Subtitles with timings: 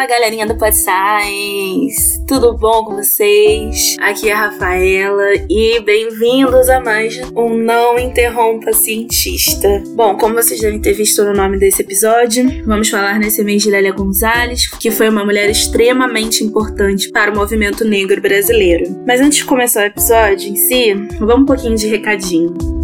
[0.00, 2.24] Olá, galerinha do Pod Science!
[2.26, 3.96] Tudo bom com vocês?
[4.00, 9.68] Aqui é a Rafaela e bem-vindos a mais um Não Interrompa Cientista.
[9.94, 13.68] Bom, como vocês devem ter visto no nome desse episódio, vamos falar nesse mês de
[13.68, 19.04] Lélia Gonzalez, que foi uma mulher extremamente importante para o movimento negro brasileiro.
[19.06, 22.79] Mas antes de começar o episódio em si, vamos um pouquinho de recadinho.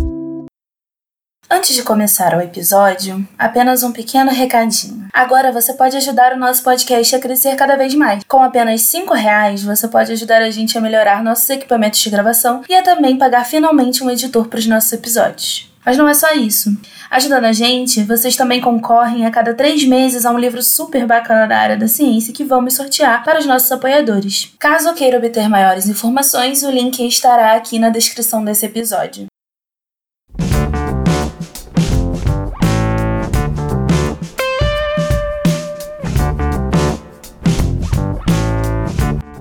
[1.48, 5.06] Antes de começar o episódio, apenas um pequeno recadinho.
[5.12, 8.24] Agora você pode ajudar o nosso podcast a crescer cada vez mais.
[8.27, 12.64] Com apenas 5 reais, você pode ajudar a gente a melhorar nossos equipamentos de gravação
[12.68, 15.73] e a também pagar finalmente um editor para os nossos episódios.
[15.84, 16.77] Mas não é só isso.
[17.09, 21.46] Ajudando a gente, vocês também concorrem a cada três meses a um livro super bacana
[21.46, 24.52] da área da ciência que vamos sortear para os nossos apoiadores.
[24.59, 29.28] Caso queira obter maiores informações, o link estará aqui na descrição desse episódio.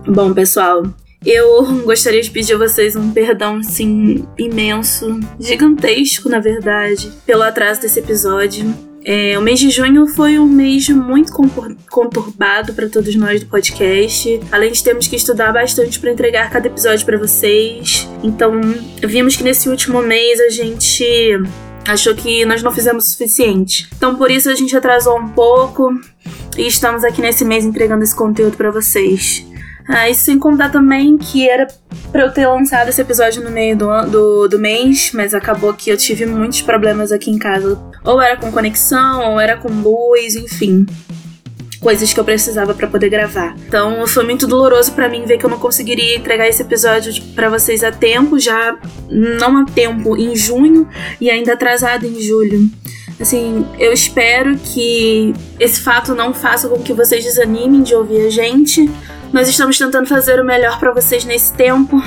[0.07, 0.83] Bom, pessoal,
[1.25, 7.81] eu gostaria de pedir a vocês um perdão, assim, imenso, gigantesco, na verdade, pelo atraso
[7.81, 8.71] desse episódio.
[9.03, 11.31] É, o mês de junho foi um mês muito
[11.89, 14.39] conturbado para todos nós do podcast.
[14.51, 18.07] Além de termos que estudar bastante para entregar cada episódio para vocês.
[18.23, 18.61] Então,
[19.03, 21.05] vimos que nesse último mês a gente
[21.87, 23.87] achou que nós não fizemos o suficiente.
[23.95, 25.91] Então, por isso a gente atrasou um pouco
[26.57, 29.45] e estamos aqui nesse mês entregando esse conteúdo para vocês.
[29.87, 31.67] Ah, isso sem contar também que era
[32.11, 35.89] pra eu ter lançado esse episódio no meio do, do, do mês, mas acabou que
[35.89, 37.79] eu tive muitos problemas aqui em casa.
[38.03, 40.85] Ou era com conexão, ou era com luz, enfim
[41.85, 43.55] coisas que eu precisava para poder gravar.
[43.67, 47.47] Então foi muito doloroso para mim ver que eu não conseguiria entregar esse episódio para
[47.47, 48.75] vocês a tempo, já
[49.07, 50.89] não a tempo em junho
[51.21, 52.67] e ainda atrasado em julho.
[53.21, 58.29] Assim, eu espero que esse fato não faça com que vocês desanimem de ouvir a
[58.31, 58.89] gente,
[59.35, 62.01] nós estamos tentando fazer o melhor para vocês nesse tempo.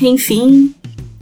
[0.00, 0.72] Enfim,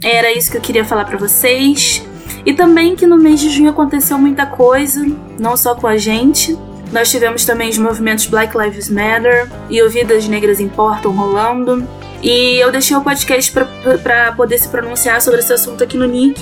[0.03, 2.05] era isso que eu queria falar para vocês.
[2.45, 5.03] E também que no mês de junho aconteceu muita coisa,
[5.39, 6.55] não só com a gente.
[6.91, 11.83] Nós tivemos também os movimentos Black Lives Matter e o Vidas Negras Importam rolando.
[12.21, 13.51] E eu deixei o podcast
[14.03, 16.39] para poder se pronunciar sobre esse assunto aqui no Nick,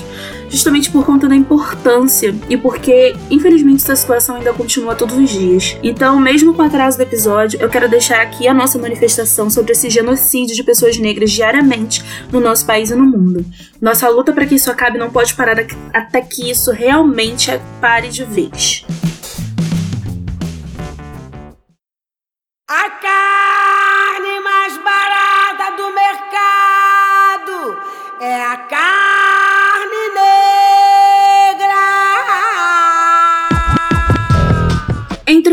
[0.52, 5.76] justamente por conta da importância e porque, infelizmente, essa situação ainda continua todos os dias.
[5.82, 9.72] Então, mesmo com o atraso do episódio, eu quero deixar aqui a nossa manifestação sobre
[9.72, 13.44] esse genocídio de pessoas negras diariamente no nosso país e no mundo.
[13.80, 15.56] Nossa luta para que isso acabe não pode parar
[15.92, 18.84] até que isso realmente pare de vez.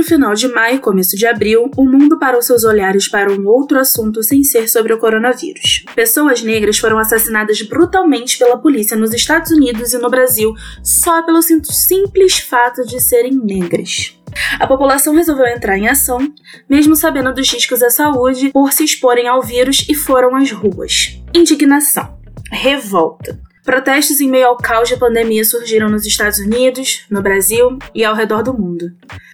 [0.09, 3.80] Final de maio e começo de abril, o mundo parou seus olhares para um outro
[3.80, 5.86] assunto sem ser sobre o coronavírus.
[5.96, 10.52] Pessoas negras foram assassinadas brutalmente pela polícia nos Estados Unidos e no Brasil
[10.84, 14.19] só pelo simples fato de serem negras.
[14.59, 16.19] A população resolveu entrar em ação,
[16.68, 21.19] mesmo sabendo dos riscos à saúde por se exporem ao vírus e foram às ruas.
[21.34, 22.18] Indignação,
[22.52, 28.03] revolta, Protestos em meio ao caos da pandemia surgiram nos Estados Unidos, no Brasil e
[28.03, 28.92] ao redor do mundo.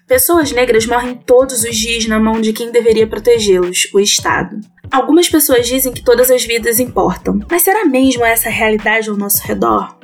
[0.08, 4.60] Pessoas negras morrem todos os dias na mão de quem deveria protegê-los, o Estado.
[4.92, 9.18] Algumas pessoas dizem que todas as vidas importam, mas será mesmo essa a realidade ao
[9.18, 9.98] nosso redor?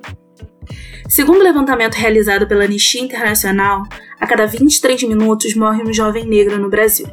[1.08, 3.84] Segundo o levantamento realizado pela Anistia Internacional,
[4.20, 7.08] a cada 23 minutos morre um jovem negro no Brasil.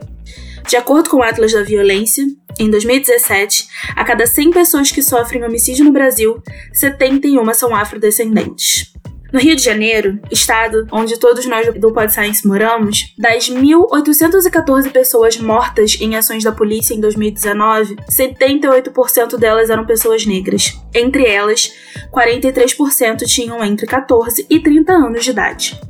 [0.68, 2.22] De acordo com o Atlas da Violência,
[2.60, 6.42] em 2017, a cada 100 pessoas que sofrem homicídio no Brasil,
[6.74, 8.92] 71 são afrodescendentes.
[9.32, 15.38] No Rio de Janeiro, estado onde todos nós do Pod Science moramos, das 1.814 pessoas
[15.38, 20.78] mortas em ações da polícia em 2019, 78% delas eram pessoas negras.
[20.94, 21.72] Entre elas,
[22.12, 25.80] 43% tinham entre 14 e 30 anos de idade.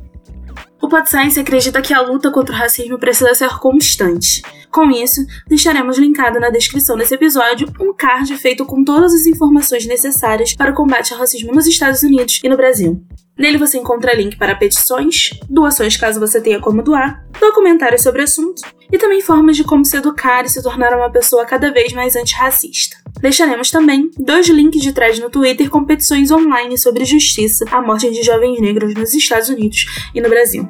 [0.89, 4.41] O PodScience acredita que a luta contra o racismo precisa ser constante.
[4.71, 9.85] Com isso, deixaremos linkado na descrição desse episódio um card feito com todas as informações
[9.85, 13.05] necessárias para o combate ao racismo nos Estados Unidos e no Brasil.
[13.39, 18.25] Nele você encontra link para petições, doações caso você tenha como doar, documentários sobre o
[18.25, 21.93] assunto e também formas de como se educar e se tornar uma pessoa cada vez
[21.93, 22.97] mais antirracista.
[23.21, 28.11] Deixaremos também dois links de thread no Twitter com petições online sobre justiça à morte
[28.11, 30.67] de jovens negros nos Estados Unidos e no Brasil.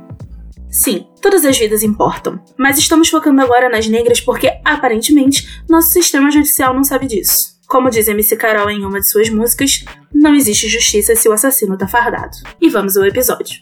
[0.69, 6.29] Sim, todas as vidas importam, mas estamos focando agora nas negras porque, aparentemente, nosso sistema
[6.29, 7.58] judicial não sabe disso.
[7.69, 11.77] Como diz MC Carol em uma de suas músicas, não existe justiça se o assassino
[11.77, 12.35] tá fardado.
[12.59, 13.61] E vamos ao episódio.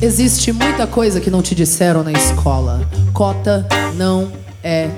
[0.00, 2.80] Existe muita coisa que não te disseram na escola.
[3.12, 4.32] Cota não
[4.64, 4.88] é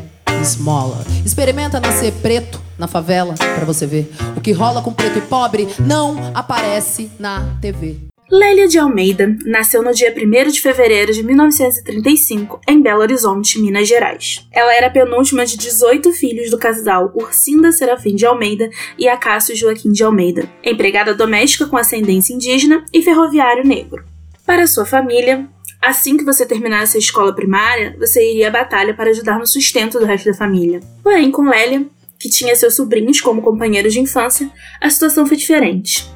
[0.40, 1.04] esmola.
[1.26, 4.08] Experimenta nascer preto na favela para você ver.
[4.36, 8.09] O que rola com preto e pobre não aparece na TV.
[8.30, 13.88] Lélia de Almeida nasceu no dia 1 de fevereiro de 1935 em Belo Horizonte, Minas
[13.88, 14.46] Gerais.
[14.52, 19.56] Ela era a penúltima de 18 filhos do casal Ursinda Serafim de Almeida e Acácio
[19.56, 24.04] Joaquim de Almeida, empregada doméstica com ascendência indígena e ferroviário negro.
[24.46, 25.48] Para sua família,
[25.82, 29.98] Assim que você terminasse a escola primária, você iria à batalha para ajudar no sustento
[29.98, 30.80] do resto da família.
[31.02, 31.86] Porém, com Lélia,
[32.18, 36.06] que tinha seus sobrinhos como companheiros de infância, a situação foi diferente.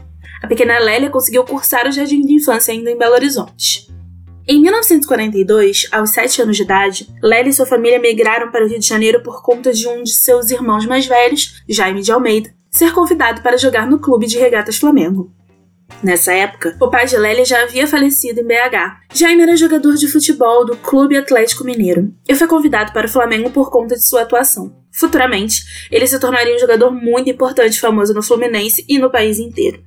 [0.44, 3.88] A pequena Lélia conseguiu cursar o jardim de infância ainda em Belo Horizonte.
[4.46, 8.78] Em 1942, aos 7 anos de idade, Lélia e sua família migraram para o Rio
[8.78, 12.92] de Janeiro por conta de um de seus irmãos mais velhos, Jaime de Almeida, ser
[12.92, 15.32] convidado para jogar no Clube de Regatas Flamengo.
[16.02, 19.14] Nessa época, o pai de Lélia já havia falecido em BH.
[19.14, 23.50] Jaime era jogador de futebol do Clube Atlético Mineiro e foi convidado para o Flamengo
[23.50, 24.76] por conta de sua atuação.
[24.92, 29.38] Futuramente, ele se tornaria um jogador muito importante e famoso no Fluminense e no país
[29.38, 29.82] inteiro.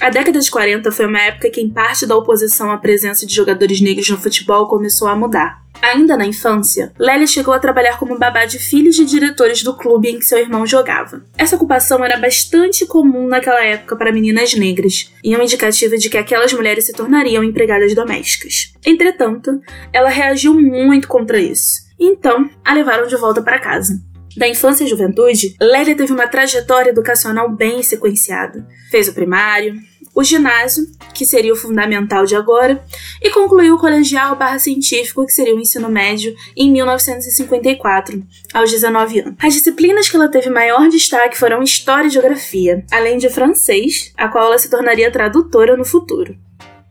[0.00, 3.34] A década de 40 foi uma época que, em parte da oposição à presença de
[3.34, 5.60] jogadores negros no futebol, começou a mudar.
[5.82, 10.08] Ainda na infância, Lélia chegou a trabalhar como babá de filhos de diretores do clube
[10.08, 11.22] em que seu irmão jogava.
[11.36, 16.16] Essa ocupação era bastante comum naquela época para meninas negras, e uma indicativa de que
[16.16, 18.72] aquelas mulheres se tornariam empregadas domésticas.
[18.84, 19.60] Entretanto,
[19.92, 24.00] ela reagiu muito contra isso, então a levaram de volta para casa.
[24.36, 28.66] Da infância e juventude, Lélia teve uma trajetória educacional bem sequenciada.
[28.90, 29.74] Fez o primário,
[30.14, 30.84] o ginásio,
[31.14, 32.82] que seria o fundamental de agora,
[33.22, 38.22] e concluiu o colegial barra científico, que seria o ensino médio, em 1954,
[38.52, 39.34] aos 19 anos.
[39.42, 44.28] As disciplinas que ela teve maior destaque foram História e Geografia, além de francês, a
[44.28, 46.36] qual ela se tornaria tradutora no futuro.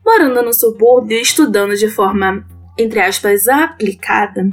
[0.06, 2.46] Morando no subúrbio e estudando de forma,
[2.78, 4.50] entre aspas, aplicada,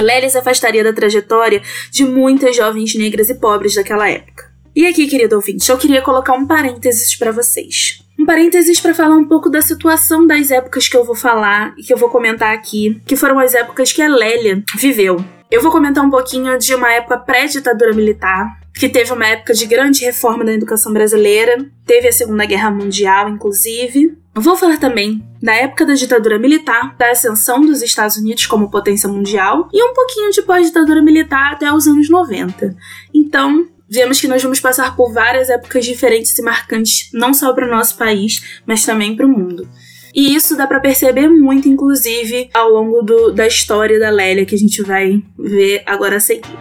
[0.00, 4.51] Lélia se afastaria da trajetória de muitas jovens negras e pobres daquela época.
[4.74, 8.02] E aqui, querido ouvinte, eu queria colocar um parênteses para vocês.
[8.18, 11.82] Um parênteses para falar um pouco da situação das épocas que eu vou falar e
[11.82, 15.22] que eu vou comentar aqui, que foram as épocas que a Lélia viveu.
[15.50, 19.66] Eu vou comentar um pouquinho de uma época pré-ditadura militar, que teve uma época de
[19.66, 24.16] grande reforma da educação brasileira, teve a Segunda Guerra Mundial, inclusive.
[24.34, 29.06] Vou falar também da época da ditadura militar, da ascensão dos Estados Unidos como potência
[29.06, 32.74] mundial e um pouquinho de pós-ditadura militar até os anos 90.
[33.12, 37.66] Então, Vemos que nós vamos passar por várias épocas diferentes e marcantes, não só para
[37.66, 39.68] o nosso país, mas também para o mundo.
[40.14, 44.54] E isso dá para perceber muito, inclusive, ao longo do, da história da Lélia, que
[44.54, 46.58] a gente vai ver agora a seguir.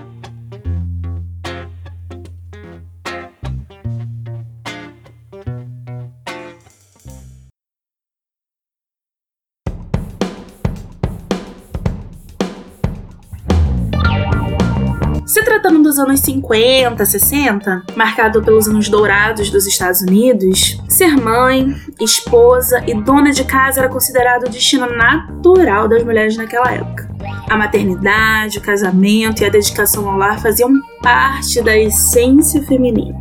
[15.91, 22.93] Dos anos 50, 60, marcado pelos anos dourados dos Estados Unidos, ser mãe, esposa e
[22.93, 27.09] dona de casa era considerado o destino natural das mulheres naquela época.
[27.50, 30.71] A maternidade, o casamento e a dedicação ao lar faziam
[31.03, 33.19] parte da essência feminina.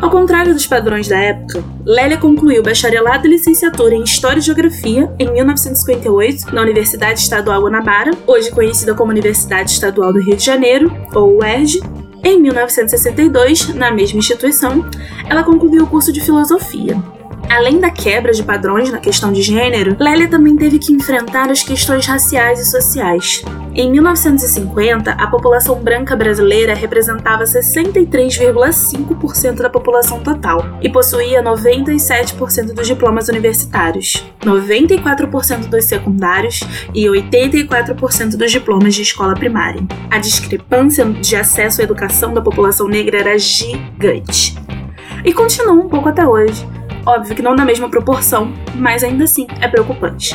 [0.00, 5.12] Ao contrário dos padrões da época, Lélia concluiu bacharelado e licenciatura em História e Geografia
[5.18, 10.92] em 1958 na Universidade Estadual Guanabara, hoje conhecida como Universidade Estadual do Rio de Janeiro,
[11.14, 11.80] ou UERJ.
[12.22, 14.84] Em 1962, na mesma instituição,
[15.28, 16.96] ela concluiu o curso de Filosofia.
[17.48, 21.62] Além da quebra de padrões na questão de gênero, Lélia também teve que enfrentar as
[21.62, 23.42] questões raciais e sociais.
[23.74, 32.86] Em 1950, a população branca brasileira representava 63,5% da população total e possuía 97% dos
[32.86, 36.60] diplomas universitários, 94% dos secundários
[36.94, 39.82] e 84% dos diplomas de escola primária.
[40.10, 44.56] A discrepância de acesso à educação da população negra era gigante.
[45.24, 46.66] E continua um pouco até hoje.
[47.06, 50.34] Óbvio que não na mesma proporção, mas ainda assim é preocupante.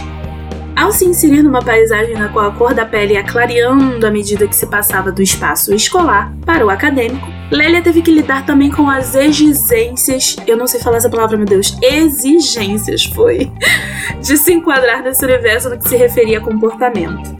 [0.75, 4.47] Ao se inserir numa paisagem na qual a cor da pele ia clareando à medida
[4.47, 8.89] que se passava do espaço escolar para o acadêmico, Lélia teve que lidar também com
[8.89, 13.51] as exigências, eu não sei falar essa palavra, meu Deus, exigências foi,
[14.21, 17.37] de se enquadrar nesse universo no que se referia a comportamento.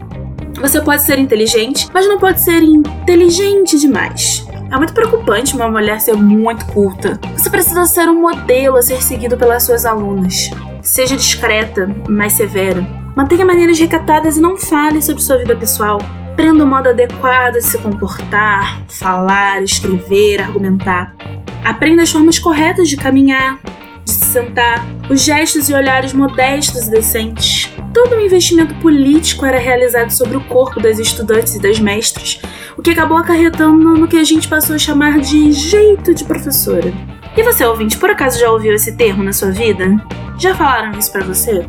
[0.60, 4.46] Você pode ser inteligente, mas não pode ser inteligente demais.
[4.72, 7.18] É muito preocupante uma mulher ser muito culta.
[7.36, 10.48] Você precisa ser um modelo a ser seguido pelas suas alunas.
[10.80, 12.80] Seja discreta, mais severa.
[13.16, 15.98] Mantenha maneiras recatadas e não fale sobre sua vida pessoal.
[16.32, 21.16] Aprenda o modo adequado de se comportar, falar, escrever, argumentar.
[21.64, 23.58] Aprenda as formas corretas de caminhar,
[24.04, 27.59] de se sentar, os gestos e olhares modestos e decentes.
[27.92, 32.40] Todo o investimento político era realizado sobre o corpo das estudantes e das mestras,
[32.76, 36.92] o que acabou acarretando no que a gente passou a chamar de jeito de professora.
[37.36, 39.96] E você, ouvinte, por acaso já ouviu esse termo na sua vida?
[40.38, 41.66] Já falaram isso para você?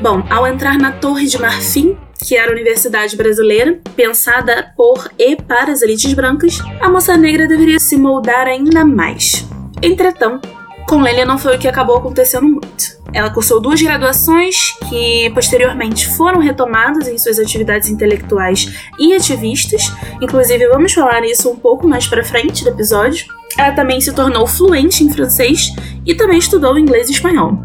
[0.00, 5.36] Bom, ao entrar na Torre de Marfim, que era a universidade brasileira, pensada por e
[5.36, 9.46] para as elites brancas, a moça negra deveria se moldar ainda mais.
[9.82, 10.48] Entretanto,
[10.86, 13.00] com Lélia não foi o que acabou acontecendo muito.
[13.12, 19.92] Ela cursou duas graduações que posteriormente foram retomadas em suas atividades intelectuais e ativistas.
[20.20, 23.26] Inclusive, vamos falar isso um pouco mais para frente do episódio.
[23.58, 25.72] Ela também se tornou fluente em francês
[26.06, 27.58] e também estudou inglês e espanhol.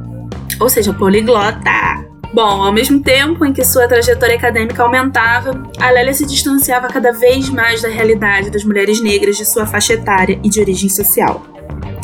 [0.60, 2.06] Ou seja, poliglota.
[2.34, 7.14] Bom, ao mesmo tempo em que sua trajetória acadêmica aumentava, a Lélia se distanciava cada
[7.14, 11.55] vez mais da realidade das mulheres negras de sua faixa etária e de origem social.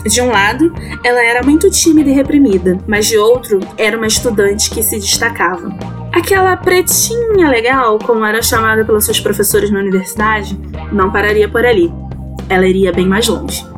[0.05, 4.69] De um lado, ela era muito tímida e reprimida, mas de outro, era uma estudante
[4.69, 5.69] que se destacava.
[6.11, 10.59] Aquela pretinha legal, como era chamada pelos seus professores na universidade,
[10.91, 11.91] não pararia por ali.
[12.49, 13.70] Ela iria bem mais longe.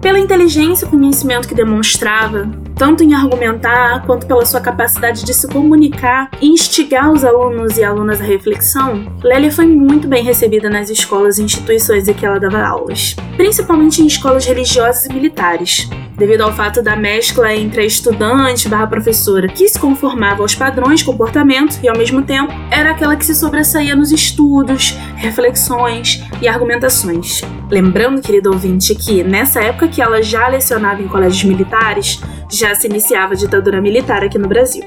[0.00, 5.48] Pela inteligência e conhecimento que demonstrava, tanto em argumentar quanto pela sua capacidade de se
[5.48, 10.90] comunicar e instigar os alunos e alunas à reflexão, Lélia foi muito bem recebida nas
[10.90, 16.42] escolas e instituições em que ela dava aulas, principalmente em escolas religiosas e militares, devido
[16.42, 21.06] ao fato da mescla entre a estudante barra professora, que se conformava aos padrões de
[21.06, 27.42] comportamento e, ao mesmo tempo, era aquela que se sobressaía nos estudos, reflexões e argumentações.
[27.70, 32.86] Lembrando, querido ouvinte, que nessa época que ela já lecionava em colégios militares, já se
[32.86, 34.84] iniciava a ditadura militar aqui no Brasil.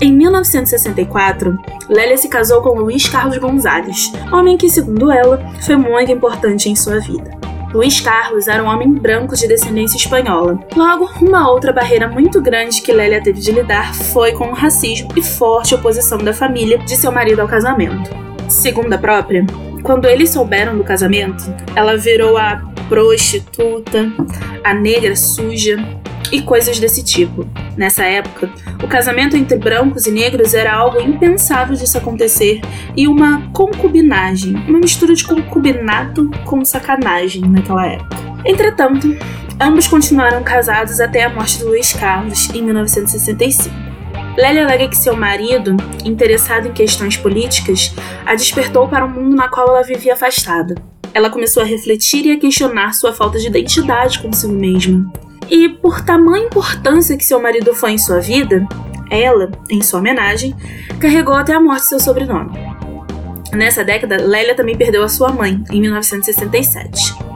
[0.00, 1.56] Em 1964,
[1.88, 6.74] Lélia se casou com Luiz Carlos Gonzalez, homem que, segundo ela, foi muito importante em
[6.74, 7.30] sua vida.
[7.72, 10.58] Luiz Carlos era um homem branco de descendência espanhola.
[10.76, 15.08] Logo, uma outra barreira muito grande que Lélia teve de lidar foi com o racismo
[15.16, 18.10] e forte oposição da família de seu marido ao casamento.
[18.48, 19.46] Segundo a própria,
[19.82, 21.44] quando eles souberam do casamento,
[21.74, 24.12] ela virou a prostituta,
[24.64, 25.76] a negra suja,
[26.32, 27.46] e coisas desse tipo.
[27.76, 28.50] Nessa época,
[28.82, 32.60] o casamento entre brancos e negros era algo impensável se acontecer
[32.96, 38.16] e uma concubinagem, uma mistura de concubinato com sacanagem naquela época.
[38.44, 39.14] Entretanto,
[39.60, 43.92] ambos continuaram casados até a morte de Luiz Carlos em 1965.
[44.36, 49.48] Lélia alega que seu marido, interessado em questões políticas, a despertou para um mundo na
[49.48, 50.91] qual ela vivia afastada.
[51.14, 55.12] Ela começou a refletir e a questionar sua falta de identidade consigo mesma.
[55.50, 58.66] E por tamanha importância que seu marido foi em sua vida,
[59.10, 60.54] ela, em sua homenagem,
[60.98, 62.52] carregou até a morte seu sobrenome.
[63.52, 67.31] Nessa década, Lélia também perdeu a sua mãe, em 1967.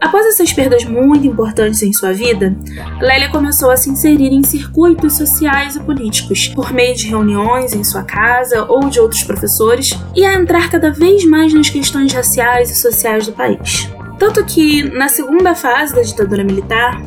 [0.00, 2.56] Após essas perdas muito importantes em sua vida,
[3.00, 7.84] Lélia começou a se inserir em circuitos sociais e políticos, por meio de reuniões em
[7.84, 12.70] sua casa ou de outros professores, e a entrar cada vez mais nas questões raciais
[12.70, 13.90] e sociais do país.
[14.18, 17.00] Tanto que, na segunda fase da ditadura militar,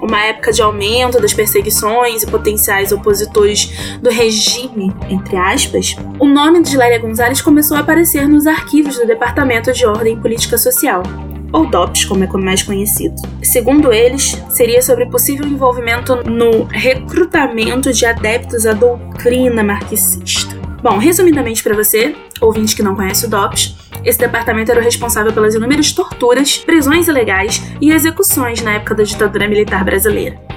[0.00, 6.62] uma época de aumento das perseguições e potenciais opositores do regime, entre aspas, o nome
[6.62, 11.02] de Lélia Gonzalez começou a aparecer nos arquivos do Departamento de Ordem e Política Social,
[11.52, 13.16] ou DOPS, como é mais conhecido.
[13.42, 20.58] Segundo eles, seria sobre possível envolvimento no recrutamento de adeptos à doutrina marxista.
[20.82, 25.32] Bom, resumidamente para você, ouvinte que não conhece o DOPS, esse departamento era o responsável
[25.32, 30.49] pelas inúmeras torturas, prisões ilegais e execuções na época da ditadura militar brasileira.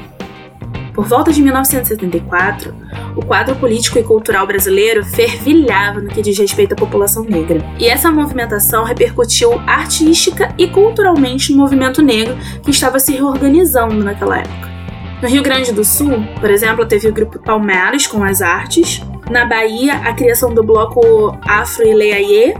[0.93, 2.73] Por volta de 1974,
[3.15, 7.65] o quadro político e cultural brasileiro fervilhava no que diz respeito à população negra.
[7.79, 14.37] E essa movimentação repercutiu artística e culturalmente no movimento negro que estava se reorganizando naquela
[14.37, 14.71] época.
[15.19, 19.01] No Rio Grande do Sul, por exemplo, teve o grupo Palmares com as artes.
[19.31, 22.53] Na Bahia, a criação do bloco Afro e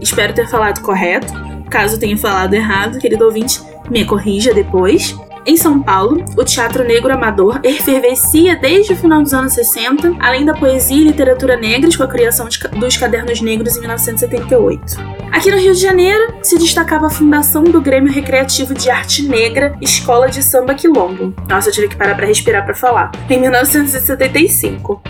[0.00, 1.32] Espero ter falado correto.
[1.68, 3.60] Caso tenha falado errado, querido ouvinte,
[3.90, 5.18] me corrija depois.
[5.46, 10.46] Em São Paulo, o teatro negro amador efervescia desde o final dos anos 60, além
[10.46, 12.48] da poesia e literatura negras com a criação
[12.78, 14.96] dos Cadernos Negros em 1978.
[15.30, 19.76] Aqui no Rio de Janeiro, se destacava a fundação do Grêmio Recreativo de Arte Negra
[19.82, 21.34] Escola de Samba Quilombo.
[21.46, 23.12] Nossa, eu tive que parar para respirar para falar.
[23.28, 25.02] Em 1975.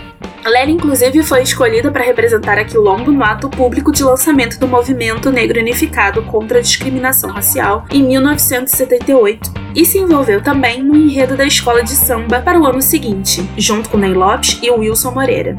[0.45, 5.31] Lélia, inclusive, foi escolhida para representar a Quilombo no ato público de lançamento do Movimento
[5.31, 11.45] Negro Unificado contra a Discriminação Racial em 1978 e se envolveu também no enredo da
[11.45, 15.55] escola de samba para o ano seguinte, junto com Ney Lopes e Wilson Moreira.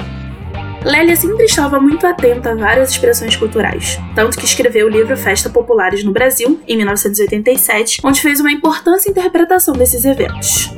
[0.84, 5.50] Lélia sempre estava muito atenta a várias expressões culturais, tanto que escreveu o livro Festa
[5.50, 10.70] Populares no Brasil, em 1987, onde fez uma importante interpretação desses eventos.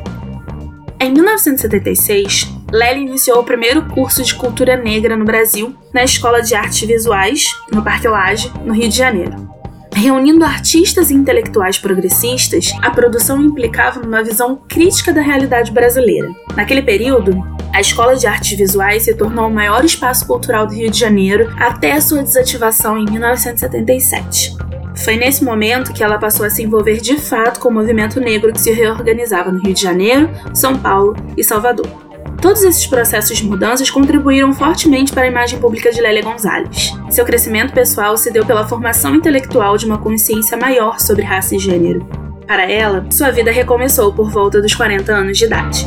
[0.98, 6.54] Em 1976, Lélia iniciou o primeiro curso de cultura negra no Brasil na Escola de
[6.54, 9.48] Artes Visuais, no Parque Lage, no Rio de Janeiro.
[9.94, 16.30] Reunindo artistas e intelectuais progressistas, a produção implicava numa visão crítica da realidade brasileira.
[16.54, 20.90] Naquele período, a Escola de Artes Visuais se tornou o maior espaço cultural do Rio
[20.90, 24.56] de Janeiro até a sua desativação em 1977.
[24.94, 28.52] Foi nesse momento que ela passou a se envolver de fato com o movimento negro
[28.52, 32.07] que se reorganizava no Rio de Janeiro, São Paulo e Salvador.
[32.40, 36.92] Todos esses processos de mudanças contribuíram fortemente para a imagem pública de Lélia Gonzalez.
[37.10, 41.58] Seu crescimento pessoal se deu pela formação intelectual de uma consciência maior sobre raça e
[41.58, 42.06] gênero.
[42.46, 45.84] Para ela, sua vida recomeçou por volta dos 40 anos de idade.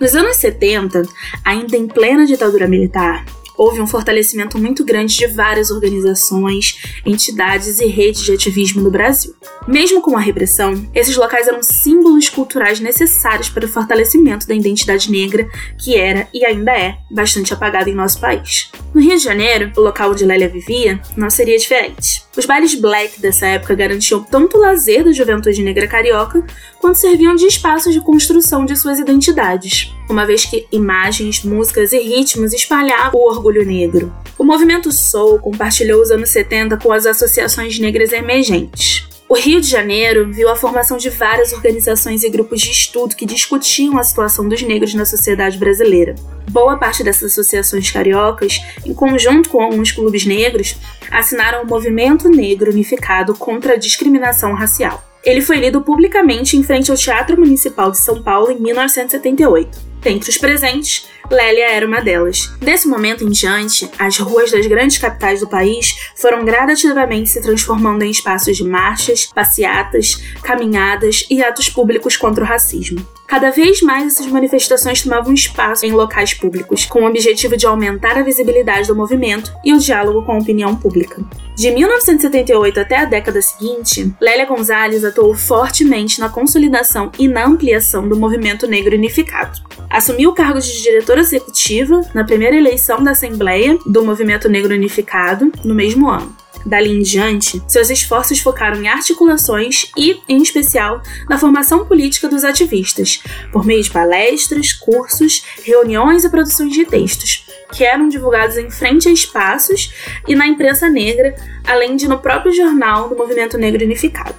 [0.00, 1.02] Nos anos 70,
[1.44, 3.22] ainda em plena ditadura militar,
[3.60, 9.34] houve um fortalecimento muito grande de várias organizações, entidades e redes de ativismo no Brasil.
[9.68, 15.10] Mesmo com a repressão, esses locais eram símbolos culturais necessários para o fortalecimento da identidade
[15.10, 15.46] negra,
[15.78, 18.72] que era e ainda é bastante apagada em nosso país.
[18.94, 22.19] No Rio de Janeiro, o local onde Lélia vivia, não seria diferente.
[22.36, 26.44] Os bailes black dessa época garantiam tanto o lazer da juventude negra carioca,
[26.78, 31.98] quanto serviam de espaços de construção de suas identidades, uma vez que imagens, músicas e
[31.98, 34.12] ritmos espalhavam o orgulho negro.
[34.38, 39.09] O movimento soul compartilhou os anos 70 com as associações negras emergentes.
[39.30, 43.24] O Rio de Janeiro viu a formação de várias organizações e grupos de estudo que
[43.24, 46.16] discutiam a situação dos negros na sociedade brasileira.
[46.50, 50.76] Boa parte dessas associações cariocas, em conjunto com alguns clubes negros,
[51.12, 55.00] assinaram o Movimento Negro Unificado contra a Discriminação Racial.
[55.22, 59.89] Ele foi lido publicamente em frente ao Teatro Municipal de São Paulo em 1978.
[60.00, 62.50] Dentre os presentes, Lélia era uma delas.
[62.58, 68.02] Desse momento em diante, as ruas das grandes capitais do país foram gradativamente se transformando
[68.02, 73.06] em espaços de marchas, passeatas, caminhadas e atos públicos contra o racismo.
[73.30, 78.18] Cada vez mais essas manifestações tomavam espaço em locais públicos, com o objetivo de aumentar
[78.18, 81.22] a visibilidade do movimento e o diálogo com a opinião pública.
[81.54, 88.08] De 1978 até a década seguinte, Lélia Gonzalez atuou fortemente na consolidação e na ampliação
[88.08, 89.60] do movimento negro unificado.
[89.88, 95.52] Assumiu o cargo de diretora executiva na primeira eleição da Assembleia do Movimento Negro Unificado
[95.62, 96.39] no mesmo ano.
[96.64, 102.44] Dali em diante, seus esforços focaram em articulações e, em especial, na formação política dos
[102.44, 108.70] ativistas, por meio de palestras, cursos, reuniões e produções de textos, que eram divulgados em
[108.70, 109.92] frente a espaços
[110.28, 111.34] e na imprensa negra,
[111.66, 114.34] além de no próprio jornal do Movimento Negro Unificado.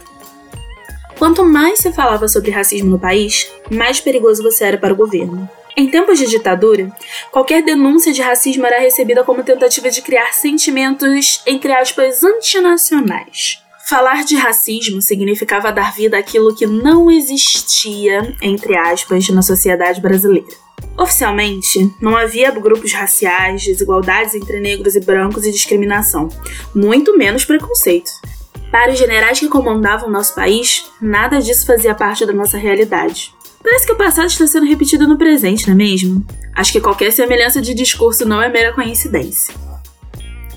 [1.18, 5.48] Quanto mais se falava sobre racismo no país, mais perigoso você era para o governo.
[5.76, 6.92] Em tempos de ditadura,
[7.32, 13.60] qualquer denúncia de racismo era recebida como tentativa de criar sentimentos, entre aspas, antinacionais.
[13.88, 20.48] Falar de racismo significava dar vida àquilo que não existia, entre aspas, na sociedade brasileira.
[20.98, 26.30] Oficialmente, não havia grupos raciais, desigualdades entre negros e brancos e discriminação,
[26.76, 28.12] muito menos preconceito.
[28.72, 33.34] Para os generais que comandavam nosso país, nada disso fazia parte da nossa realidade.
[33.64, 36.26] Parece que o passado está sendo repetido no presente, não é mesmo?
[36.56, 39.54] Acho que qualquer semelhança de discurso não é mera coincidência.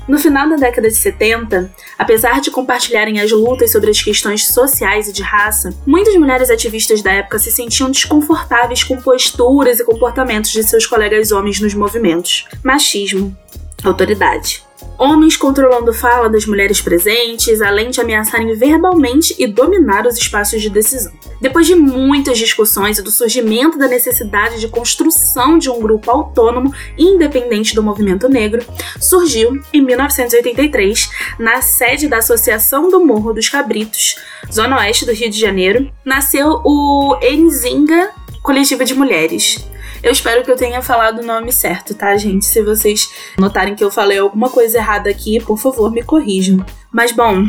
[0.07, 5.09] No final da década de 70, apesar de compartilharem as lutas sobre as questões sociais
[5.09, 10.51] e de raça, muitas mulheres ativistas da época se sentiam desconfortáveis com posturas e comportamentos
[10.51, 12.47] de seus colegas homens nos movimentos.
[12.63, 13.35] Machismo,
[13.83, 14.64] autoridade.
[14.97, 20.71] Homens controlando fala das mulheres presentes, além de ameaçarem verbalmente e dominar os espaços de
[20.71, 21.13] decisão.
[21.41, 26.73] Depois de muitas discussões e do surgimento da necessidade de construção de um grupo autônomo
[26.97, 28.65] e independente do movimento negro,
[29.01, 34.17] surgiu, em 1983, na sede da Associação do Morro dos Cabritos,
[34.53, 38.11] zona oeste do Rio de Janeiro, nasceu o Enzinga
[38.43, 39.59] Coletivo de Mulheres,
[40.05, 42.45] eu espero que eu tenha falado o nome certo, tá, gente?
[42.45, 46.65] Se vocês notarem que eu falei alguma coisa errada aqui, por favor, me corrijam.
[46.93, 47.49] Mas bom,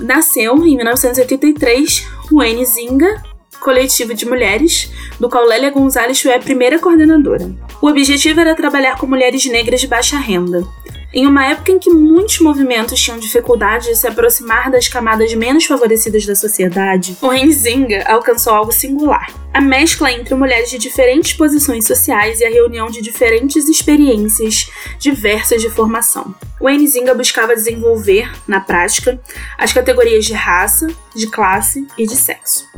[0.00, 3.22] nasceu em 1983 o N Zinga,
[3.60, 7.52] coletivo de mulheres, do qual Lélia Gonzalez foi a primeira coordenadora.
[7.82, 10.66] O objetivo era trabalhar com mulheres negras de baixa renda.
[11.12, 15.64] Em uma época em que muitos movimentos tinham dificuldade de se aproximar das camadas menos
[15.64, 19.28] favorecidas da sociedade, o Renzinga alcançou algo singular.
[19.52, 24.70] A mescla entre mulheres de diferentes posições sociais e a reunião de diferentes experiências
[25.00, 26.32] diversas de formação.
[26.60, 29.20] O Enzinga buscava desenvolver, na prática,
[29.58, 32.68] as categorias de raça, de classe e de sexo.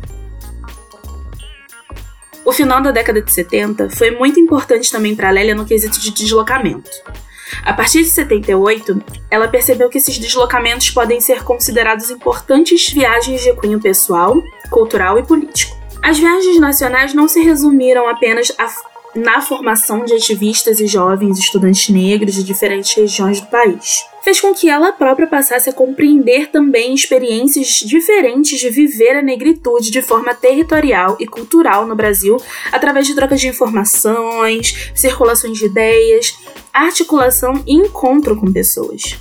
[2.47, 6.11] O final da década de 70 foi muito importante também para Lélia no quesito de
[6.11, 6.91] deslocamento.
[7.65, 13.53] A partir de 78, ela percebeu que esses deslocamentos podem ser considerados importantes viagens de
[13.55, 15.77] cunho pessoal, cultural e político.
[16.03, 18.67] As viagens nacionais não se resumiram apenas a
[19.15, 24.05] na formação de ativistas e jovens estudantes negros de diferentes regiões do país.
[24.23, 29.91] Fez com que ela própria passasse a compreender também experiências diferentes de viver a negritude
[29.91, 32.37] de forma territorial e cultural no Brasil,
[32.71, 36.39] através de trocas de informações, circulações de ideias,
[36.73, 39.19] articulação e encontro com pessoas.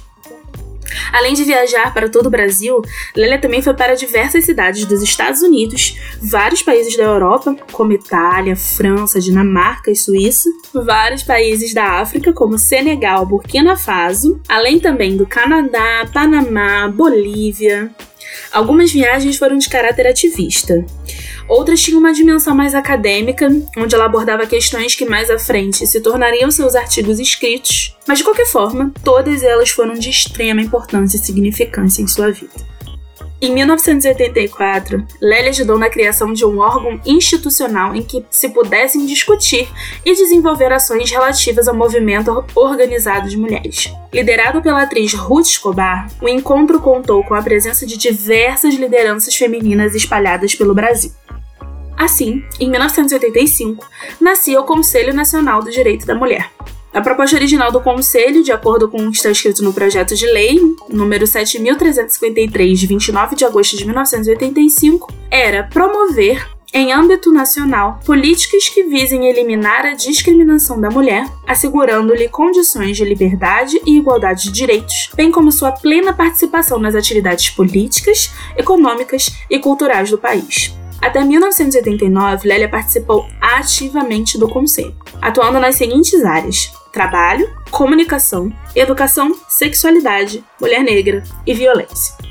[1.11, 2.81] Além de viajar para todo o Brasil,
[3.15, 8.55] Lélia também foi para diversas cidades dos Estados Unidos, vários países da Europa, como Itália,
[8.55, 15.25] França, Dinamarca e Suíça, vários países da África, como Senegal, Burkina Faso, além também do
[15.25, 17.89] Canadá, Panamá, Bolívia.
[18.51, 20.85] Algumas viagens foram de caráter ativista.
[21.51, 25.99] Outras tinham uma dimensão mais acadêmica, onde ela abordava questões que mais à frente se
[25.99, 31.19] tornariam seus artigos escritos, mas de qualquer forma, todas elas foram de extrema importância e
[31.19, 32.53] significância em sua vida.
[33.41, 39.67] Em 1984, Lélia ajudou na criação de um órgão institucional em que se pudessem discutir
[40.05, 43.91] e desenvolver ações relativas ao movimento organizado de mulheres.
[44.13, 49.95] Liderado pela atriz Ruth Escobar, o encontro contou com a presença de diversas lideranças femininas
[49.95, 51.11] espalhadas pelo Brasil.
[52.01, 53.87] Assim, em 1985,
[54.19, 56.49] nascia o Conselho Nacional do Direito da Mulher.
[56.91, 60.25] A proposta original do Conselho, de acordo com o que está escrito no projeto de
[60.25, 60.59] lei,
[60.89, 68.81] número 7.353, de 29 de agosto de 1985, era promover em âmbito nacional, políticas que
[68.81, 75.29] visem eliminar a discriminação da mulher, assegurando-lhe condições de liberdade e igualdade de direitos, bem
[75.29, 80.80] como sua plena participação nas atividades políticas, econômicas e culturais do país.
[81.01, 90.43] Até 1989, Lélia participou ativamente do conselho, atuando nas seguintes áreas: trabalho, comunicação, educação, sexualidade,
[90.59, 92.30] mulher negra e violência.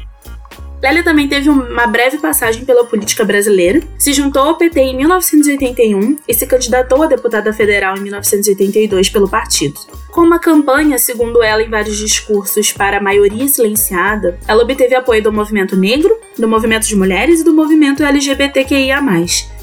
[0.82, 6.18] Lélia também teve uma breve passagem pela política brasileira, se juntou ao PT em 1981
[6.26, 9.78] e se candidatou a deputada federal em 1982 pelo partido.
[10.10, 15.22] Com uma campanha, segundo ela, em vários discursos para a maioria silenciada, ela obteve apoio
[15.22, 19.00] do movimento negro, do movimento de mulheres e do movimento LGBTQIA,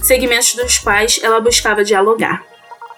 [0.04, 2.46] segmentos dos quais ela buscava dialogar.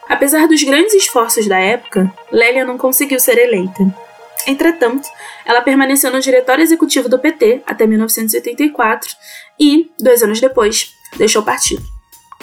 [0.09, 4.08] Apesar dos grandes esforços da época, Lélia não conseguiu ser eleita.
[4.47, 5.07] Entretanto,
[5.45, 9.09] ela permaneceu no diretório executivo do PT até 1984
[9.59, 11.83] e, dois anos depois, deixou o partido.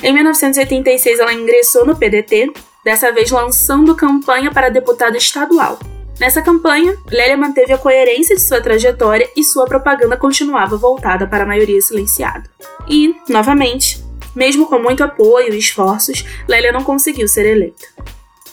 [0.03, 2.53] Em 1986, ela ingressou no PDT,
[2.85, 5.79] dessa vez lançando campanha para deputada estadual.
[6.21, 11.45] Nessa campanha, Lélia manteve a coerência de sua trajetória e sua propaganda continuava voltada para
[11.45, 12.49] a maioria silenciada.
[12.89, 14.03] E, novamente,
[14.35, 17.87] mesmo com muito apoio e esforços, Lélia não conseguiu ser eleita.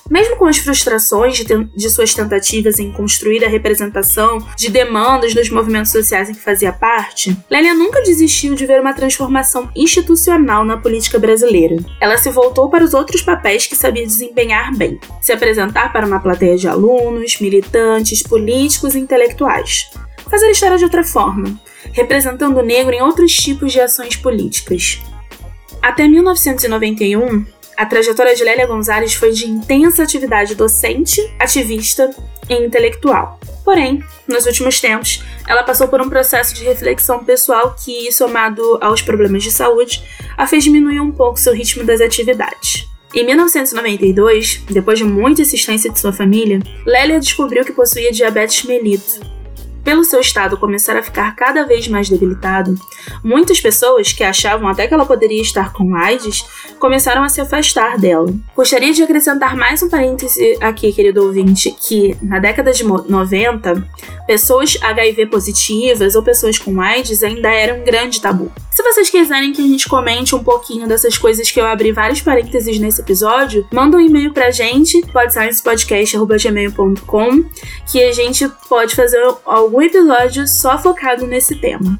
[0.10, 5.50] Mesmo com as frustrações de, de, suas tentativas em construir a representação de demandas dos
[5.50, 10.78] movimentos sociais em que fazia parte, Lélia nunca desistiu de ver uma transformação institucional na
[10.78, 11.78] política brasileira.
[12.02, 16.20] Ela se voltou para os outros papéis que sabia desempenhar bem: se apresentar para uma
[16.20, 19.90] plateia de alunos, militantes, políticos e intelectuais.
[20.30, 21.60] Fazer história de outra forma,
[21.92, 25.00] representando o negro em outros tipos de ações políticas.
[25.82, 27.46] Até 1991,
[27.78, 32.10] a trajetória de Lélia Gonzalez foi de intensa atividade docente, ativista
[32.50, 33.40] e intelectual.
[33.64, 39.02] Porém, nos últimos tempos, ela passou por um processo de reflexão pessoal que, somado aos
[39.02, 40.04] problemas de saúde,
[40.38, 42.88] a fez diminuir um pouco seu ritmo das atividades.
[43.14, 49.20] Em 1992, depois de muita insistência de sua família, Lélia descobriu que possuía diabetes mellitus,
[49.84, 52.76] pelo seu estado começar a ficar cada vez mais debilitado,
[53.24, 56.46] muitas pessoas que achavam até que ela poderia estar com AIDS
[56.80, 58.34] começaram a se afastar dela.
[58.56, 63.88] Gostaria de acrescentar mais um parêntese aqui, querido ouvinte, que na década de 90,
[64.26, 68.52] pessoas HIV positivas ou pessoas com AIDS ainda eram um grande tabu.
[68.72, 72.22] Se vocês quiserem que a gente comente um pouquinho dessas coisas que eu abri vários
[72.22, 77.44] parênteses nesse episódio, manda um e-mail pra gente, podsciencepodcast.gmail.com,
[77.92, 82.00] que a gente pode fazer algum episódio só focado nesse tema.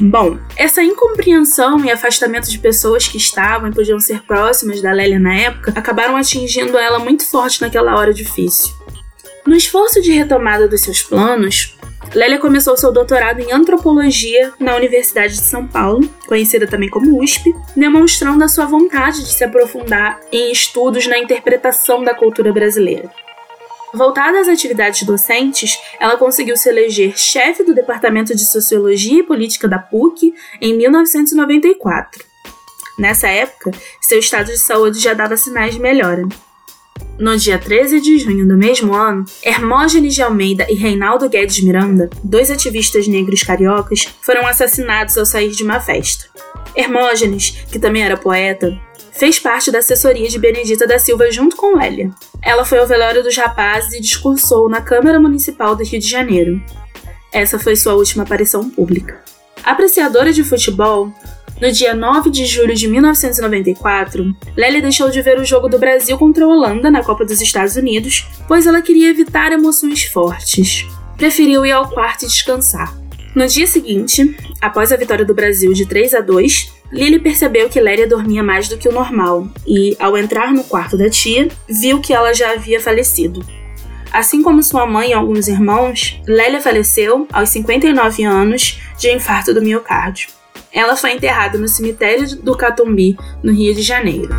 [0.00, 5.20] Bom, essa incompreensão e afastamento de pessoas que estavam e podiam ser próximas da Lélia
[5.20, 8.74] na época acabaram atingindo ela muito forte naquela hora difícil.
[9.46, 11.76] No esforço de retomada dos seus planos,
[12.14, 17.54] Lélia começou seu doutorado em antropologia na Universidade de São Paulo, conhecida também como USP,
[17.76, 23.10] demonstrando a sua vontade de se aprofundar em estudos na interpretação da cultura brasileira.
[23.92, 29.68] Voltada às atividades docentes, ela conseguiu se eleger chefe do Departamento de Sociologia e Política
[29.68, 32.24] da PUC em 1994.
[32.98, 36.26] Nessa época, seu estado de saúde já dava sinais de melhora.
[37.16, 42.10] No dia 13 de junho do mesmo ano, Hermógenes de Almeida e Reinaldo Guedes Miranda,
[42.24, 46.24] dois ativistas negros cariocas, foram assassinados ao sair de uma festa.
[46.74, 48.76] Hermógenes, que também era poeta,
[49.12, 52.10] fez parte da assessoria de Benedita da Silva junto com Lélia.
[52.42, 56.60] Ela foi ao velório dos rapazes e discursou na Câmara Municipal do Rio de Janeiro.
[57.32, 59.22] Essa foi sua última aparição pública.
[59.62, 61.12] Apreciadora de futebol,
[61.60, 66.18] no dia 9 de julho de 1994, Lélia deixou de ver o jogo do Brasil
[66.18, 70.86] contra a Holanda na Copa dos Estados Unidos, pois ela queria evitar emoções fortes.
[71.16, 72.94] Preferiu ir ao quarto e descansar.
[73.34, 77.80] No dia seguinte, após a vitória do Brasil de 3 a 2, Lily percebeu que
[77.80, 82.00] Lélia dormia mais do que o normal e, ao entrar no quarto da tia, viu
[82.00, 83.44] que ela já havia falecido.
[84.12, 89.60] Assim como sua mãe e alguns irmãos, Lélia faleceu aos 59 anos de infarto do
[89.60, 90.28] miocárdio.
[90.74, 94.34] Ela foi enterrada no cemitério do Catumbi, no Rio de Janeiro.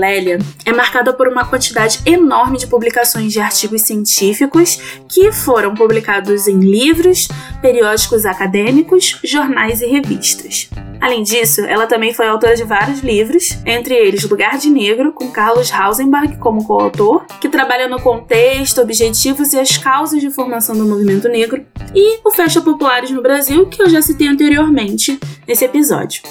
[0.00, 6.48] Lélia é marcada por uma quantidade enorme de publicações de artigos científicos que foram publicados
[6.48, 7.28] em livros,
[7.60, 10.70] periódicos acadêmicos, jornais e revistas.
[11.00, 15.30] Além disso, ela também foi autora de vários livros, entre eles Lugar de Negro, com
[15.30, 20.84] Carlos Hausenberg como coautor, que trabalha no contexto, objetivos e as causas de formação do
[20.86, 26.22] movimento negro, e o Festa Populares no Brasil, que eu já citei anteriormente nesse episódio.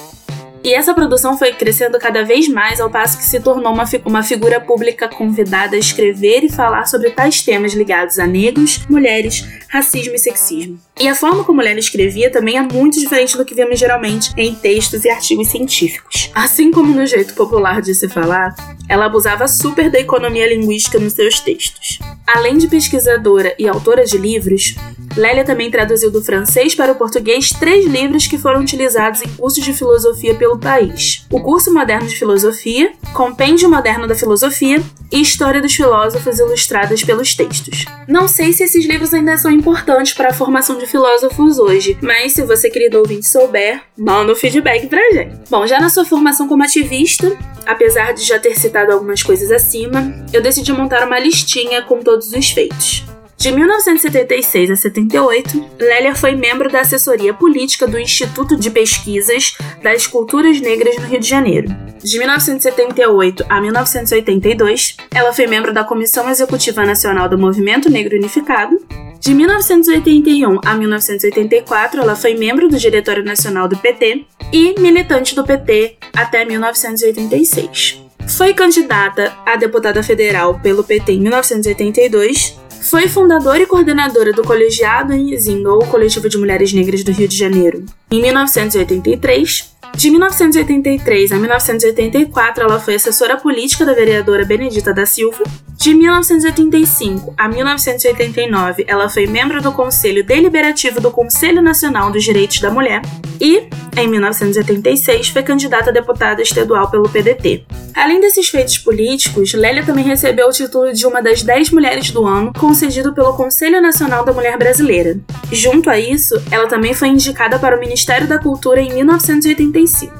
[0.64, 4.02] E essa produção foi crescendo cada vez mais ao passo que se tornou uma, fi
[4.06, 9.48] uma figura pública convidada a escrever e falar sobre tais temas ligados a negros, mulheres,
[9.70, 10.78] racismo e sexismo.
[11.00, 14.54] E a forma como ela escrevia também é muito diferente do que vemos geralmente em
[14.54, 16.30] textos e artigos científicos.
[16.36, 18.54] Assim como no jeito popular de se falar,
[18.90, 22.00] ela abusava super da economia linguística nos seus textos.
[22.28, 24.76] Além de pesquisadora e autora de livros,
[25.16, 29.64] Lélia também traduziu do francês para o português três livros que foram utilizados em cursos
[29.64, 34.82] de filosofia pelo país: o Curso Moderno de Filosofia, Compêndio Moderno da Filosofia
[35.12, 37.86] e História dos Filósofos ilustradas pelos textos.
[38.08, 42.34] Não sei se esses livros ainda são importantes para a formação de filósofos hoje, mas
[42.34, 45.36] se você, querido ouvinte, souber, manda um feedback pra gente.
[45.50, 47.36] Bom, já na sua formação como ativista,
[47.66, 52.32] apesar de já ter citado algumas coisas acima, eu decidi montar uma listinha com todos
[52.32, 53.06] os feitos.
[53.40, 60.06] De 1976 a 78, Lélia foi membro da assessoria política do Instituto de Pesquisas das
[60.06, 61.70] Culturas Negras no Rio de Janeiro.
[62.04, 68.78] De 1978 a 1982, ela foi membro da Comissão Executiva Nacional do Movimento Negro Unificado.
[69.22, 75.46] De 1981 a 1984, ela foi membro do Diretório Nacional do PT e militante do
[75.46, 78.04] PT até 1986.
[78.28, 85.14] Foi candidata a deputada federal pelo PT em 1982 foi fundadora e coordenadora do Colegiado
[85.14, 89.78] Nzinga, ou Coletivo de Mulheres Negras do Rio de Janeiro, em 1983.
[89.96, 95.44] De 1983 a 1984, ela foi assessora política da vereadora Benedita da Silva.
[95.80, 102.60] De 1985 a 1989, ela foi membro do Conselho Deliberativo do Conselho Nacional dos Direitos
[102.60, 103.02] da Mulher.
[103.40, 107.64] E, em 1986, foi candidata a deputada estadual pelo PDT.
[107.96, 112.26] Além desses feitos políticos, Lélia também recebeu o título de uma das 10 mulheres do
[112.26, 115.18] ano, concedido pelo Conselho Nacional da Mulher Brasileira.
[115.50, 120.19] Junto a isso, ela também foi indicada para o Ministério da Cultura em 1985.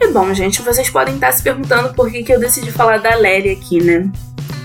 [0.00, 3.14] E bom, gente, vocês podem estar se perguntando por que, que eu decidi falar da
[3.14, 4.10] Lélia aqui, né?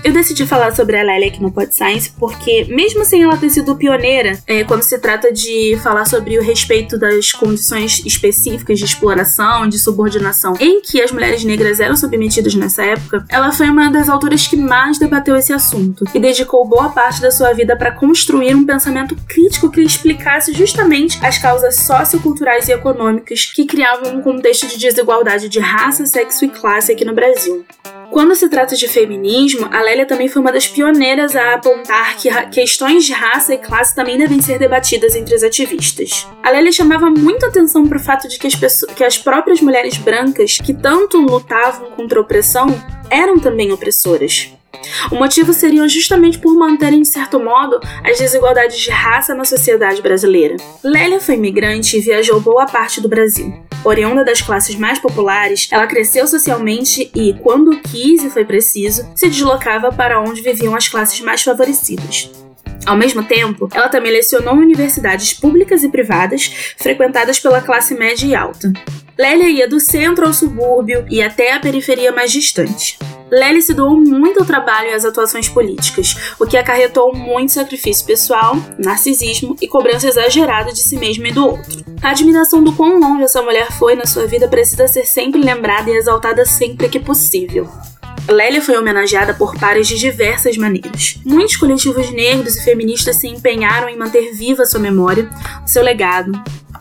[0.06, 3.50] Eu decidi falar sobre a Lélia aqui no Pod Science porque, mesmo sem ela ter
[3.50, 8.84] sido pioneira, é, quando se trata de falar sobre o respeito das condições específicas de
[8.84, 13.90] exploração, de subordinação em que as mulheres negras eram submetidas nessa época, ela foi uma
[13.90, 17.90] das autoras que mais debateu esse assunto e dedicou boa parte da sua vida para
[17.90, 24.22] construir um pensamento crítico que explicasse justamente as causas socioculturais e econômicas que criavam um
[24.22, 27.66] contexto de desigualdade de raça, sexo e classe aqui no Brasil.
[28.10, 32.30] Quando se trata de feminismo, a Lélia também foi uma das pioneiras a apontar que
[32.46, 36.26] questões de raça e classe também devem ser debatidas entre os ativistas.
[36.42, 39.60] A Lélia chamava muito atenção para o fato de que as, pessoas, que as próprias
[39.60, 42.68] mulheres brancas, que tanto lutavam contra a opressão,
[43.10, 44.50] eram também opressoras.
[45.10, 50.02] O motivo seria justamente por manterem, de certo modo, as desigualdades de raça na sociedade
[50.02, 50.56] brasileira.
[50.82, 53.65] Lélia foi imigrante e viajou boa parte do Brasil.
[53.86, 59.28] Oriunda das classes mais populares, ela cresceu socialmente e, quando quis e foi preciso, se
[59.28, 62.28] deslocava para onde viviam as classes mais favorecidas.
[62.84, 68.34] Ao mesmo tempo, ela também lecionou universidades públicas e privadas, frequentadas pela classe média e
[68.34, 68.72] alta.
[69.16, 72.98] Lélia ia do centro ao subúrbio e até a periferia mais distante.
[73.30, 78.06] Lely se doou muito ao trabalho e às atuações políticas, o que acarretou muito sacrifício
[78.06, 81.84] pessoal, narcisismo e cobrança exagerada de si mesma e do outro.
[82.02, 85.90] A admiração do quão longe essa mulher foi na sua vida precisa ser sempre lembrada
[85.90, 87.68] e exaltada sempre que possível.
[88.28, 91.18] Lélia foi homenageada por pares de diversas maneiras.
[91.24, 95.30] Muitos coletivos negros e feministas se empenharam em manter viva sua memória,
[95.64, 96.32] seu legado,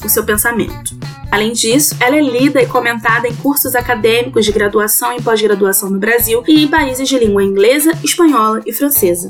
[0.04, 0.96] o seu pensamento.
[1.32, 6.00] Além disso, ela é lida e comentada em cursos acadêmicos de graduação e pós-graduação no
[6.00, 9.30] Brasil e em países de língua inglesa, espanhola e francesa.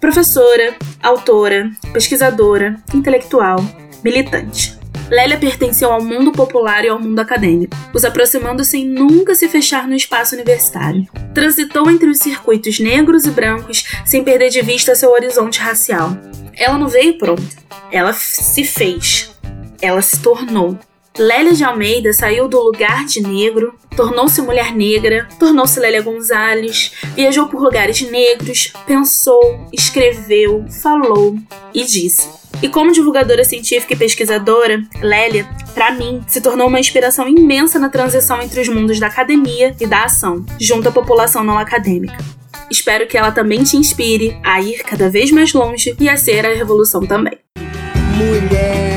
[0.00, 3.58] Professora, autora, pesquisadora, intelectual,
[4.04, 4.77] militante.
[5.10, 9.88] Lélia pertenceu ao mundo popular e ao mundo acadêmico, os aproximando sem nunca se fechar
[9.88, 11.06] no espaço universitário.
[11.32, 16.10] Transitou entre os circuitos negros e brancos sem perder de vista seu horizonte racial.
[16.54, 17.56] Ela não veio pronta,
[17.90, 19.34] ela se fez,
[19.80, 20.78] ela se tornou.
[21.18, 27.48] Lélia de Almeida saiu do lugar de negro, tornou-se mulher negra, tornou-se Lélia Gonzalez, viajou
[27.48, 31.36] por lugares negros, pensou, escreveu, falou
[31.74, 32.28] e disse.
[32.62, 37.88] E como divulgadora científica e pesquisadora, Lélia, para mim, se tornou uma inspiração imensa na
[37.88, 42.16] transição entre os mundos da academia e da ação, junto à população não acadêmica.
[42.70, 46.46] Espero que ela também te inspire a ir cada vez mais longe e a ser
[46.46, 47.38] a revolução também.
[48.16, 48.87] Mulher,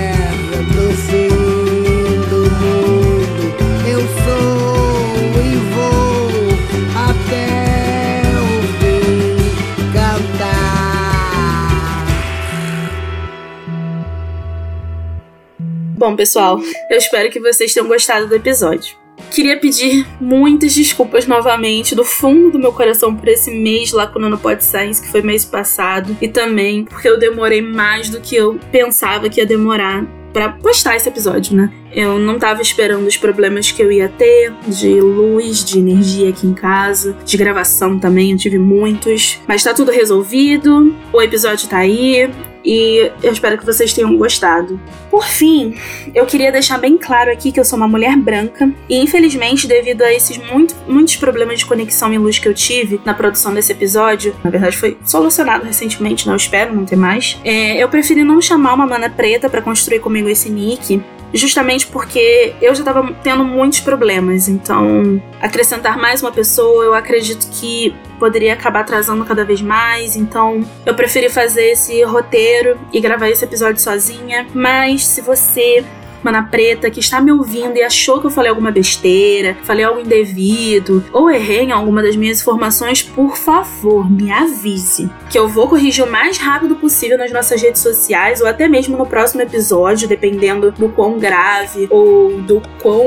[16.01, 16.59] Bom, pessoal,
[16.89, 18.95] eu espero que vocês tenham gostado do episódio.
[19.29, 24.17] Queria pedir muitas desculpas novamente do fundo do meu coração por esse mês lá com
[24.17, 28.35] o Nanopod Science, que foi mês passado, e também porque eu demorei mais do que
[28.35, 31.71] eu pensava que ia demorar para postar esse episódio, né?
[31.93, 36.47] Eu não tava esperando os problemas que eu ia ter de luz, de energia aqui
[36.47, 40.95] em casa, de gravação também, eu tive muitos, mas tá tudo resolvido.
[41.13, 42.27] O episódio tá aí,
[42.63, 44.79] e eu espero que vocês tenham gostado.
[45.09, 45.75] Por fim,
[46.13, 50.01] eu queria deixar bem claro aqui que eu sou uma mulher branca e infelizmente devido
[50.03, 53.71] a esses muito, muitos problemas de conexão e luz que eu tive na produção desse
[53.71, 57.37] episódio, na verdade foi solucionado recentemente, não espero não ter mais.
[57.43, 61.01] É, eu preferi não chamar uma mana preta para construir comigo esse nick
[61.33, 64.47] justamente porque eu já estava tendo muitos problemas.
[64.47, 70.15] Então, acrescentar mais uma pessoa, eu acredito que poderia acabar atrasando cada vez mais.
[70.15, 74.47] Então, eu preferi fazer esse roteiro e gravar esse episódio sozinha.
[74.53, 75.83] Mas se você
[76.23, 79.99] Mana Preta que está me ouvindo e achou que eu falei alguma besteira, falei algo
[79.99, 85.09] indevido ou errei em alguma das minhas informações, por favor, me avise.
[85.29, 88.97] Que eu vou corrigir o mais rápido possível nas nossas redes sociais ou até mesmo
[88.97, 93.03] no próximo episódio, dependendo do quão grave ou do quão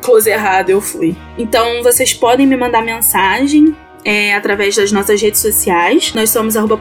[0.00, 1.16] close errado eu fui.
[1.38, 6.12] Então vocês podem me mandar mensagem é, através das nossas redes sociais.
[6.14, 6.78] Nós somos arroba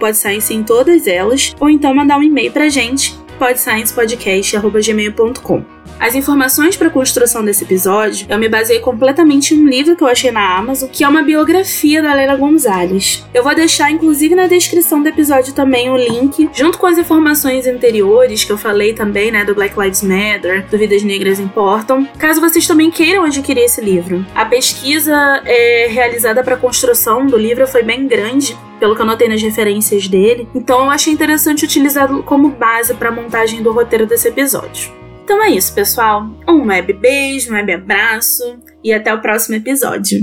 [0.52, 1.56] em todas elas.
[1.60, 5.75] Ou então mandar um e-mail pra gente podsciencepodcast.gmail.com.
[6.00, 10.04] As informações para a construção desse episódio, eu me baseei completamente em um livro que
[10.04, 13.26] eu achei na Amazon, que é uma biografia da Leila Gonzalez.
[13.34, 17.66] Eu vou deixar, inclusive, na descrição do episódio também o link, junto com as informações
[17.66, 22.42] anteriores que eu falei também, né, do Black Lives Matter, do Vidas Negras Importam, caso
[22.42, 24.26] vocês também queiram adquirir esse livro.
[24.36, 29.06] A pesquisa é, realizada para a construção do livro foi bem grande, pelo que eu
[29.06, 33.72] notei nas referências dele, então eu achei interessante utilizá-lo como base para a montagem do
[33.72, 35.05] roteiro desse episódio.
[35.26, 36.24] Então é isso, pessoal.
[36.48, 40.20] Um web beijo, um web abraço e até o próximo episódio.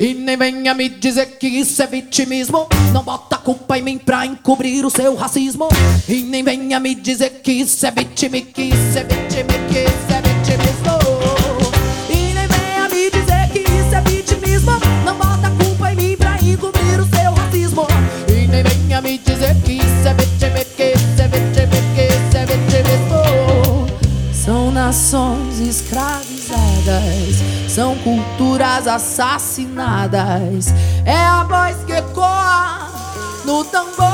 [0.00, 2.66] E nem venha me dizer que isso é vitimismo.
[2.94, 5.68] Não bota culpa em mim pra encobrir o seu racismo.
[6.08, 8.30] E nem venha me dizer que isso é isso é
[8.64, 10.35] isso é.
[27.76, 30.72] São culturas assassinadas.
[31.04, 32.88] É a voz que ecoa
[33.44, 34.06] no tambor.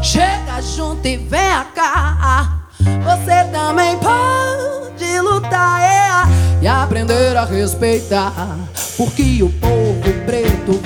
[0.00, 2.60] Chega junto e vem cá.
[2.78, 8.56] Você também pode lutar é, e aprender a respeitar.
[8.96, 10.80] Porque o povo preto